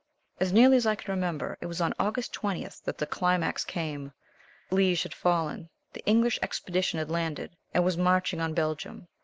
As 0.39 0.51
nearly 0.51 0.77
as 0.77 0.87
I 0.87 0.95
can 0.95 1.11
remember 1.13 1.59
it 1.61 1.67
was 1.67 1.79
on 1.79 1.93
August 1.99 2.33
20th 2.33 2.81
that 2.85 2.97
the 2.97 3.05
climax 3.05 3.63
came. 3.63 4.13
Liège 4.71 5.03
had 5.03 5.13
fallen. 5.13 5.69
The 5.93 6.03
English 6.07 6.39
Expedition 6.41 6.97
had 6.97 7.11
landed, 7.11 7.55
and 7.71 7.85
was 7.85 7.97
marching 7.97 8.39
on 8.41 8.55
Belgium. 8.55 9.09